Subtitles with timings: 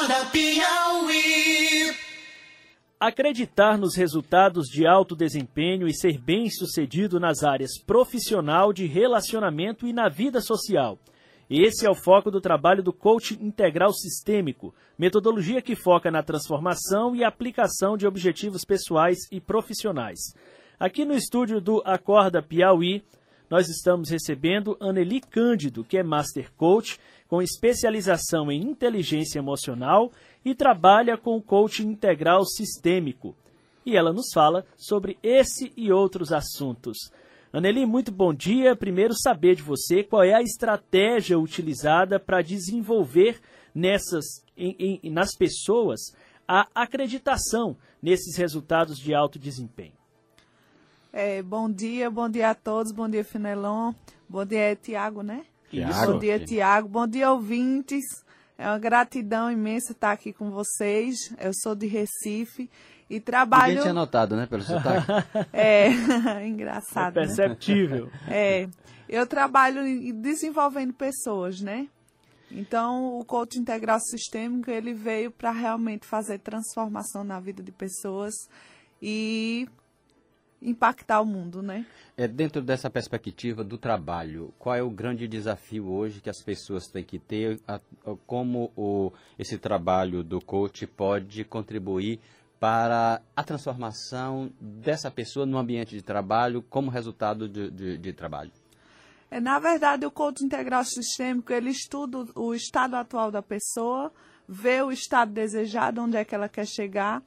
[0.00, 1.94] Acorda Piauí.
[2.98, 9.92] Acreditar nos resultados de alto desempenho e ser bem-sucedido nas áreas profissional, de relacionamento e
[9.92, 10.98] na vida social.
[11.50, 17.14] Esse é o foco do trabalho do coaching integral sistêmico, metodologia que foca na transformação
[17.14, 20.18] e aplicação de objetivos pessoais e profissionais.
[20.78, 23.04] Aqui no estúdio do Acorda Piauí,
[23.50, 30.12] nós estamos recebendo Anneli Cândido, que é Master Coach, com especialização em inteligência emocional
[30.44, 33.34] e trabalha com coaching integral sistêmico.
[33.84, 37.10] E ela nos fala sobre esse e outros assuntos.
[37.52, 38.76] Anneli, muito bom dia.
[38.76, 43.40] Primeiro, saber de você qual é a estratégia utilizada para desenvolver
[43.74, 46.14] nessas, em, em, nas pessoas
[46.46, 49.99] a acreditação nesses resultados de alto desempenho.
[51.12, 53.92] É, bom dia, bom dia a todos, bom dia, Finelon,
[54.28, 55.44] bom dia, Tiago, né?
[56.06, 58.04] Bom dia, Tiago, bom dia, ouvintes.
[58.56, 61.34] É uma gratidão imensa estar aqui com vocês.
[61.40, 62.70] Eu sou de Recife
[63.08, 63.68] e trabalho.
[63.68, 65.06] Ninguém tinha notado, né, pelo sotaque.
[65.52, 65.88] é,
[66.46, 67.18] engraçado.
[67.18, 68.06] É perceptível.
[68.06, 68.12] Né?
[68.30, 68.68] É,
[69.08, 69.82] eu trabalho
[70.14, 71.88] desenvolvendo pessoas, né?
[72.50, 78.34] Então, o coach integral sistêmico ele veio para realmente fazer transformação na vida de pessoas
[79.00, 79.68] e
[80.62, 81.86] impactar o mundo, né?
[82.16, 86.86] É dentro dessa perspectiva do trabalho, qual é o grande desafio hoje que as pessoas
[86.86, 87.60] têm que ter?
[87.66, 87.80] A, a,
[88.26, 92.20] como o, esse trabalho do coach pode contribuir
[92.58, 98.52] para a transformação dessa pessoa no ambiente de trabalho como resultado de, de, de trabalho?
[99.30, 104.12] É, na verdade, o coach integral sistêmico ele estuda o estado atual da pessoa,
[104.46, 107.22] vê o estado desejado, onde é que ela quer chegar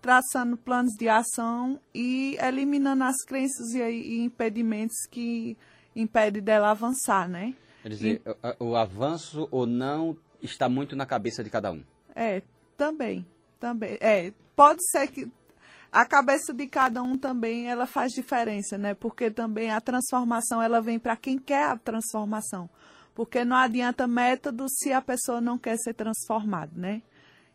[0.00, 5.56] traçando planos de ação e eliminando as crenças e, e impedimentos que
[5.94, 7.54] impedem dela avançar, né?
[7.82, 11.82] Quer dizer, e, o, o avanço ou não está muito na cabeça de cada um.
[12.14, 12.42] É,
[12.76, 13.26] também,
[13.58, 13.98] também.
[14.00, 15.30] É, pode ser que
[15.90, 18.94] a cabeça de cada um também ela faz diferença, né?
[18.94, 22.68] Porque também a transformação ela vem para quem quer a transformação.
[23.14, 27.02] Porque não adianta método se a pessoa não quer ser transformada, né?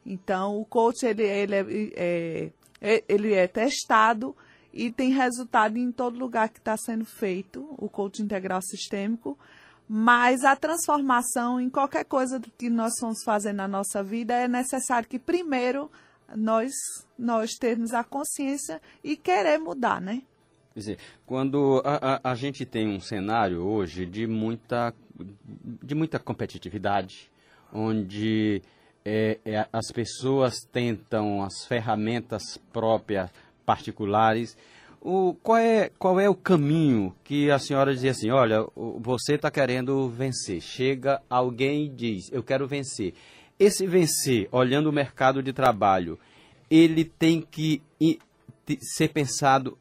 [0.05, 1.65] Então, o coach ele, ele, é,
[1.95, 4.35] é, é, ele é testado
[4.73, 9.37] e tem resultado em todo lugar que está sendo feito, o coach integral sistêmico.
[9.87, 15.07] Mas a transformação em qualquer coisa que nós vamos fazer na nossa vida é necessário
[15.07, 15.91] que primeiro
[16.35, 16.71] nós
[17.17, 20.23] nós termos a consciência e querer mudar, né?
[20.73, 24.93] Quer dizer, quando a, a, a gente tem um cenário hoje de muita
[25.83, 27.29] de muita competitividade,
[27.71, 28.63] onde
[29.05, 33.29] é, é, as pessoas tentam as ferramentas próprias,
[33.65, 34.57] particulares.
[35.01, 38.65] O, qual, é, qual é o caminho que a senhora dizia assim, olha,
[38.99, 40.61] você está querendo vencer.
[40.61, 43.13] Chega alguém e diz, eu quero vencer.
[43.59, 46.17] Esse vencer, olhando o mercado de trabalho,
[46.69, 47.81] ele tem que
[48.95, 49.77] ser pensado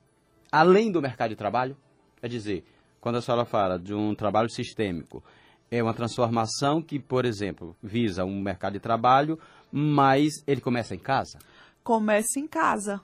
[0.50, 1.76] além do mercado de trabalho?
[2.20, 2.64] É dizer,
[3.00, 5.24] quando a senhora fala de um trabalho sistêmico,
[5.72, 9.38] é uma transformação que, por exemplo, visa um mercado de trabalho,
[9.72, 11.38] mas ele começa em casa?
[11.82, 13.00] Começa em casa.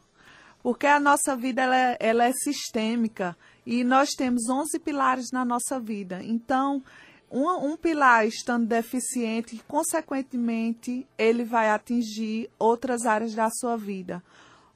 [0.63, 3.35] Porque a nossa vida ela é, ela é sistêmica
[3.65, 6.21] e nós temos 11 pilares na nossa vida.
[6.23, 6.83] Então,
[7.31, 14.23] um, um, pilar estando deficiente, consequentemente, ele vai atingir outras áreas da sua vida.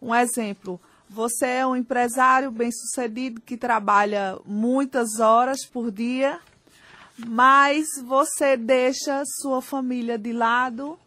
[0.00, 6.40] Um exemplo, você é um empresário bem-sucedido que trabalha muitas horas por dia
[7.18, 10.98] mas você deixa sua família de lado,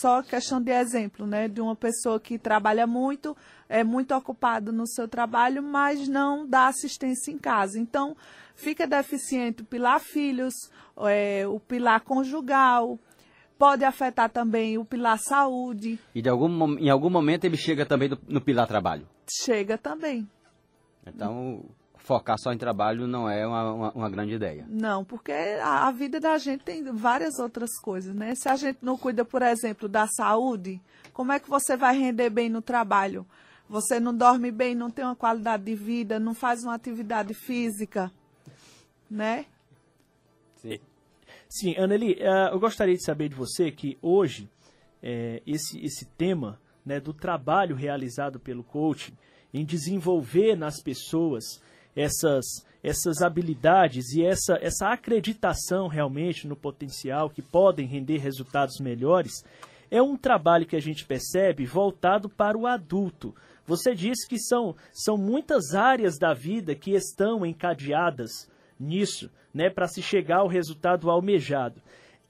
[0.00, 3.36] só questão de exemplo, né, de uma pessoa que trabalha muito,
[3.68, 7.78] é muito ocupado no seu trabalho, mas não dá assistência em casa.
[7.78, 8.16] Então,
[8.54, 10.54] fica deficiente o pilar filhos,
[10.98, 12.98] é, o pilar conjugal,
[13.58, 15.98] pode afetar também o pilar saúde.
[16.14, 19.06] E de algum, em algum momento ele chega também no, no pilar trabalho?
[19.44, 20.28] Chega também.
[21.06, 21.64] Então,
[22.02, 24.66] focar só em trabalho não é uma, uma, uma grande ideia.
[24.68, 28.34] Não, porque a, a, vida da gente tem várias outras coisas, né?
[28.34, 30.80] Se a gente não cuida, por exemplo, da saúde,
[31.12, 33.26] como é que você vai render bem no trabalho?
[33.68, 38.10] Você não dorme bem, não tem uma qualidade de vida, não faz uma atividade física,
[39.08, 39.46] né?
[40.56, 40.78] Sim.
[41.48, 44.48] Sim, Anneli, uh, eu gostaria de saber de você que hoje
[45.02, 49.16] é, esse, esse tema né, do trabalho realizado pelo coaching
[49.52, 51.60] em desenvolver nas pessoas
[51.94, 52.44] essas,
[52.82, 59.44] essas habilidades e essa, essa acreditação realmente no potencial que podem render resultados melhores,
[59.90, 63.34] é um trabalho que a gente percebe voltado para o adulto.
[63.66, 68.48] Você disse que são, são muitas áreas da vida que estão encadeadas
[68.78, 71.82] nisso, né, para se chegar ao resultado almejado.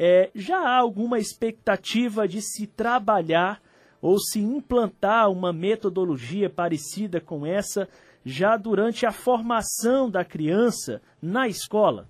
[0.02, 3.60] é, já há alguma expectativa de se trabalhar
[4.00, 7.86] ou se implantar uma metodologia parecida com essa
[8.24, 12.08] já durante a formação da criança na escola?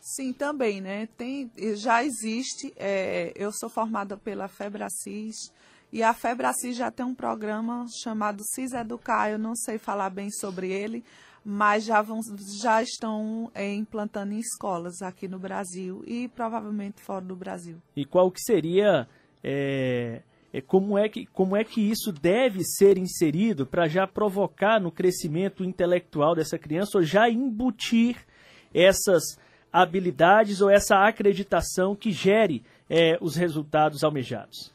[0.00, 1.08] Sim, também, né?
[1.16, 2.72] Tem, já existe.
[2.76, 5.52] É, eu sou formada pela Febracis
[5.92, 9.30] e a Febracis já tem um programa chamado CIS Educar.
[9.30, 11.04] Eu não sei falar bem sobre ele,
[11.44, 12.20] mas já, vão,
[12.60, 17.78] já estão é, implantando em escolas aqui no Brasil e provavelmente fora do Brasil.
[17.96, 19.08] E qual que seria
[19.42, 20.22] é,
[20.66, 25.64] como, é que, como é que isso deve ser inserido para já provocar no crescimento
[25.64, 28.16] intelectual dessa criança ou já embutir
[28.72, 29.38] essas
[29.72, 34.72] habilidades ou essa acreditação que gere é, os resultados almejados?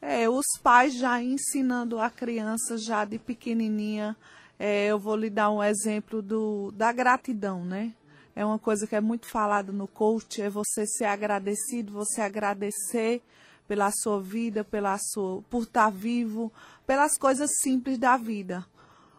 [0.00, 4.16] É, os pais já ensinando a criança já de pequenininha.
[4.58, 7.92] É, eu vou lhe dar um exemplo do, da gratidão, né?
[8.34, 13.20] É uma coisa que é muito falada no coach, é você ser agradecido, você agradecer
[13.68, 16.50] pela sua vida, pela sua, por estar vivo,
[16.86, 18.64] pelas coisas simples da vida.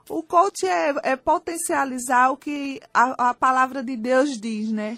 [0.10, 4.98] O coach é, é potencializar o que a, a, palavra de Deus diz, né?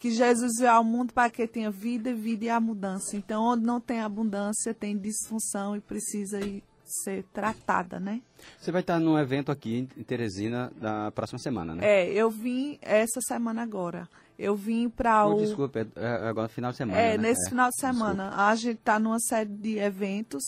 [0.00, 3.16] Que Jesus veio ao mundo para que tenha vida, vida e a mudança.
[3.16, 6.40] Então, onde não tem abundância, tem disfunção e precisa
[6.84, 8.20] ser tratada, né?
[8.58, 11.84] Você vai estar num evento aqui em Teresina na próxima semana, né?
[11.84, 14.08] É, eu vim essa semana agora.
[14.38, 15.38] Eu vim para o.
[15.38, 17.00] Desculpa, é, é agora final de semana.
[17.00, 17.28] É, né?
[17.28, 18.24] nesse é, final de semana.
[18.24, 18.44] Desculpa.
[18.44, 20.44] A gente está numa série de eventos.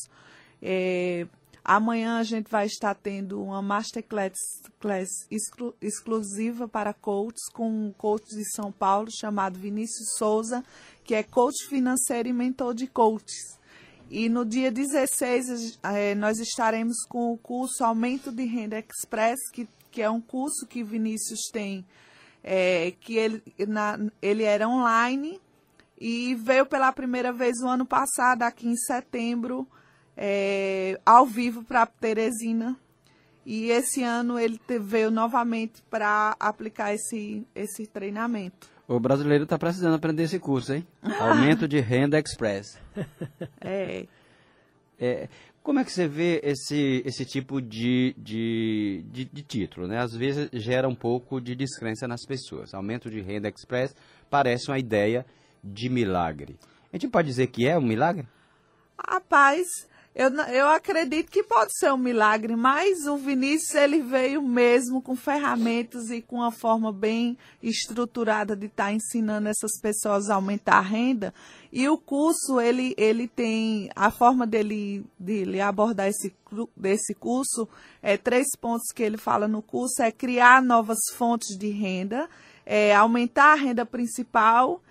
[0.62, 1.26] É,
[1.64, 4.34] amanhã a gente vai estar tendo uma masterclass
[4.78, 10.64] class exclu, exclusiva para coaches com um coach de São Paulo chamado Vinícius Souza,
[11.02, 13.58] que é coach financeiro e mentor de coaches.
[14.08, 19.68] E no dia 16 é, nós estaremos com o curso Aumento de Renda Express, que,
[19.90, 21.84] que é um curso que Vinícius tem
[22.42, 25.40] é, que ele, na, ele era online
[26.00, 29.68] e veio pela primeira vez o ano passado, aqui em setembro,
[30.16, 32.76] é, ao vivo para Teresina.
[33.44, 38.68] E esse ano ele te, veio novamente para aplicar esse, esse treinamento.
[38.86, 40.86] O brasileiro está precisando aprender esse curso, hein?
[41.20, 42.78] Aumento de renda express.
[43.60, 44.06] É.
[45.00, 45.28] é.
[45.62, 49.86] Como é que você vê esse, esse tipo de, de, de, de, título?
[49.86, 49.98] Né?
[49.98, 52.72] Às vezes gera um pouco de descrença nas pessoas.
[52.72, 53.94] Aumento de renda express
[54.30, 55.24] parece uma ideia
[55.62, 56.58] de milagre.
[56.90, 58.26] A gente pode dizer que é um milagre?
[59.06, 59.66] Rapaz,
[60.14, 65.14] eu, eu acredito que pode ser um milagre, mas o Vinícius ele veio mesmo com
[65.14, 70.78] ferramentas e com uma forma bem estruturada de estar tá ensinando essas pessoas a aumentar
[70.78, 71.32] a renda.
[71.72, 76.34] E o curso, ele, ele tem, a forma dele, dele abordar esse,
[76.76, 77.68] desse curso,
[78.02, 82.28] é três pontos que ele fala no curso, é criar novas fontes de renda,
[82.66, 84.82] é aumentar a renda principal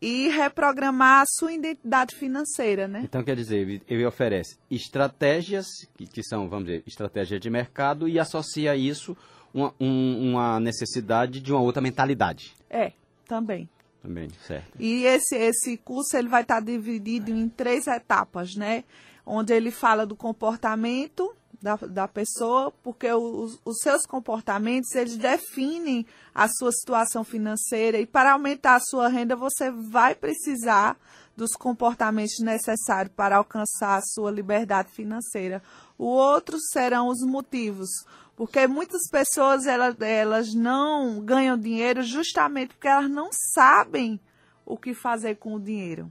[0.00, 3.00] e reprogramar a sua identidade financeira, né?
[3.02, 8.18] Então, quer dizer, ele oferece estratégias, que, que são, vamos dizer, estratégias de mercado, e
[8.18, 9.16] associa isso
[9.52, 12.54] uma, um, uma necessidade de uma outra mentalidade.
[12.70, 12.92] É,
[13.26, 13.68] também.
[14.02, 14.72] Também, certo.
[14.78, 18.84] E esse, esse curso ele vai estar dividido em três etapas, né?
[19.26, 26.06] Onde ele fala do comportamento, da, da pessoa, porque os, os seus comportamentos, eles definem
[26.34, 30.96] a sua situação financeira e para aumentar a sua renda, você vai precisar
[31.36, 35.62] dos comportamentos necessários para alcançar a sua liberdade financeira.
[35.98, 37.90] O outro serão os motivos,
[38.36, 44.20] porque muitas pessoas elas, elas não ganham dinheiro justamente porque elas não sabem
[44.64, 46.10] o que fazer com o dinheiro.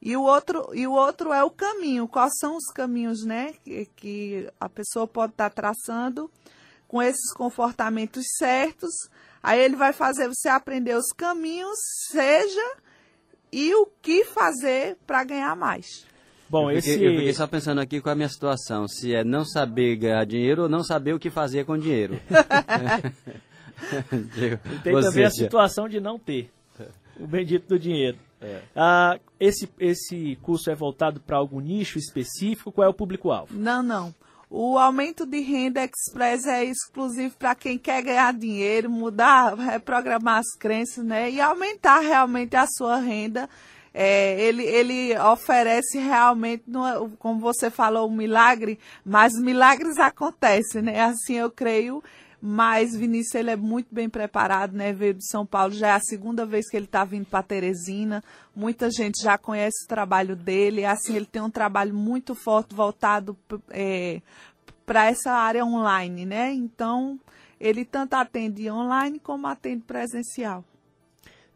[0.00, 2.08] E o outro, e o outro é o caminho.
[2.08, 6.30] Quais são os caminhos, né, que, que a pessoa pode estar traçando
[6.88, 8.92] com esses comportamentos certos.
[9.42, 11.78] Aí ele vai fazer você aprender os caminhos,
[12.10, 12.76] seja
[13.52, 16.06] e o que fazer para ganhar mais.
[16.48, 17.04] Bom, eu, fiquei, esse...
[17.04, 20.62] eu fiquei só pensando aqui com a minha situação, se é não saber ganhar dinheiro
[20.62, 22.20] ou não saber o que fazer com dinheiro.
[24.82, 26.50] Tem também a situação de não ter
[27.18, 28.18] o bendito do dinheiro.
[28.40, 28.60] É.
[28.74, 32.70] Ah, esse, esse curso é voltado para algum nicho específico?
[32.70, 33.54] Qual é o público-alvo?
[33.54, 34.14] Não, não.
[34.48, 40.56] O aumento de renda express é exclusivo para quem quer ganhar dinheiro, mudar, reprogramar as
[40.56, 41.30] crenças, né?
[41.30, 43.48] E aumentar realmente a sua renda.
[43.98, 46.64] É, ele, ele oferece realmente,
[47.18, 51.00] como você falou, um milagre, mas milagres acontecem, né?
[51.00, 52.02] Assim eu creio
[52.38, 54.92] mas Vinícius ele é muito bem preparado, né?
[54.92, 58.22] Veio de São Paulo, já é a segunda vez que ele está vindo para Teresina.
[58.54, 60.84] Muita gente já conhece o trabalho dele.
[60.84, 63.36] Assim, ele tem um trabalho muito forte voltado
[63.70, 64.20] é,
[64.84, 66.52] para essa área online, né?
[66.52, 67.18] Então,
[67.58, 70.62] ele tanto atende online como atende presencial.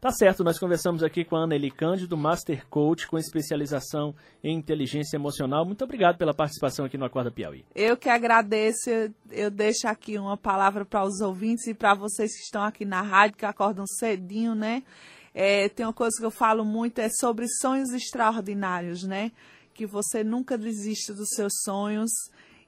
[0.01, 4.57] Tá certo, nós conversamos aqui com a Ana Eli Cândido, Master Coach com especialização em
[4.57, 5.63] inteligência emocional.
[5.63, 7.63] Muito obrigado pela participação aqui no Acorda Piauí.
[7.75, 8.89] Eu que agradeço,
[9.29, 13.03] eu, deixo aqui uma palavra para os ouvintes e para vocês que estão aqui na
[13.03, 14.81] rádio, que acordam cedinho, né?
[15.35, 19.31] É, tem uma coisa que eu falo muito, é sobre sonhos extraordinários, né?
[19.71, 22.09] Que você nunca desista dos seus sonhos.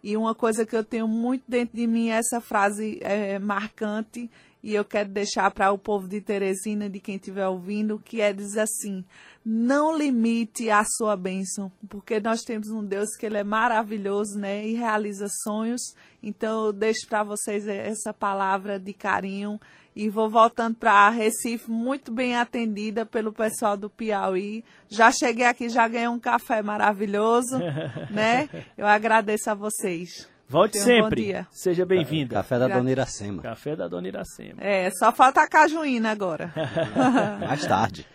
[0.04, 4.30] E uma coisa que eu tenho muito dentro de mim, essa frase é marcante,
[4.64, 8.32] e eu quero deixar para o povo de Teresina, de quem estiver ouvindo, que é
[8.32, 9.04] dizer assim:
[9.46, 14.66] não limite a sua bênção, porque nós temos um Deus que ele é maravilhoso, né,
[14.66, 15.82] e realiza sonhos.
[16.22, 19.60] Então eu deixo para vocês essa palavra de carinho
[19.94, 24.64] e vou voltando para Recife muito bem atendida pelo pessoal do Piauí.
[24.88, 27.60] Já cheguei aqui, já ganhei um café maravilhoso,
[28.10, 28.50] né?
[28.78, 30.33] Eu agradeço a vocês.
[30.48, 31.24] Volte Tenha um bom sempre.
[31.24, 31.48] dia.
[31.52, 32.36] Seja bem-vinda.
[32.36, 32.68] Café da.
[32.68, 33.42] Dona Iracema.
[33.42, 34.62] Café da Dona Iracema.
[34.62, 36.54] É, só falta a cajuína agora.
[37.48, 38.06] Mais tarde.